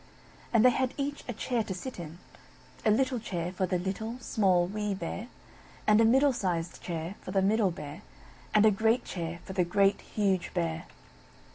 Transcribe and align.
And 0.51 0.65
they 0.65 0.71
had 0.71 0.95
each 0.97 1.23
a 1.27 1.33
chair 1.33 1.61
to 1.63 1.75
sit 1.75 1.99
in; 1.99 2.17
a 2.83 2.89
little 2.89 3.19
chair 3.19 3.51
for 3.51 3.67
the 3.67 3.77
Little, 3.77 4.17
Small, 4.19 4.65
Wee 4.65 4.95
Bear; 4.95 5.27
and 5.85 6.01
a 6.01 6.05
middle 6.05 6.33
sized 6.33 6.81
chair 6.81 7.13
for 7.21 7.29
the 7.29 7.43
Middle 7.43 7.69
Bear; 7.69 8.01
and 8.51 8.65
a 8.65 8.71
great 8.71 9.05
chair 9.05 9.41
for 9.45 9.53
the 9.53 9.63
Great, 9.63 10.01
Huge 10.01 10.55
Bear. 10.55 10.85